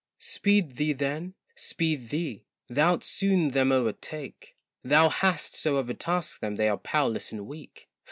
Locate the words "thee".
0.77-0.93, 2.09-2.47